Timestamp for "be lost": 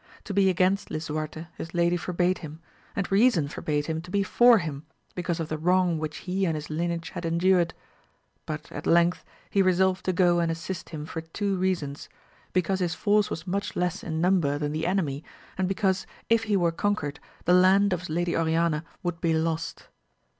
19.21-19.87